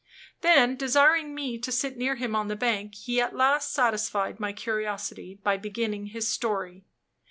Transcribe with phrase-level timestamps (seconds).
[0.41, 4.51] Then, desiring me to sit near him on the bank, he at last satisfied my
[4.51, 6.85] curiosity by beginning his story.